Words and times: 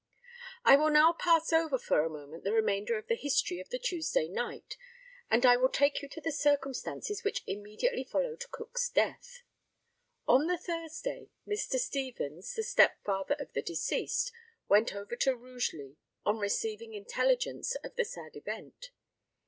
I 0.65 0.77
will 0.77 0.89
now 0.89 1.13
pass 1.13 1.53
over 1.53 1.77
for 1.77 2.03
a 2.03 2.09
moment 2.09 2.43
the 2.43 2.51
remainder 2.51 2.97
of 2.97 3.05
the 3.05 3.13
history 3.15 3.59
of 3.59 3.69
the 3.69 3.77
Tuesday 3.77 4.27
night, 4.27 4.75
and 5.29 5.45
I 5.45 5.57
will 5.57 5.69
take 5.69 6.01
you 6.01 6.09
to 6.09 6.19
the 6.19 6.31
circumstances 6.31 7.23
which 7.23 7.43
immediately 7.45 8.03
followed 8.03 8.43
Cook's 8.49 8.89
death. 8.89 9.43
On 10.27 10.47
the 10.47 10.57
Thursday, 10.57 11.29
Mr. 11.47 11.77
Stevens, 11.77 12.51
the 12.55 12.63
stepfather 12.63 13.35
of 13.35 13.53
the 13.53 13.61
deceased, 13.61 14.31
went 14.67 14.95
over 14.95 15.15
to 15.17 15.35
Rugeley, 15.35 15.97
on 16.25 16.39
receiving 16.39 16.95
intelligence 16.95 17.75
of 17.83 17.95
the 17.95 18.03
sad 18.03 18.35
event. 18.35 18.89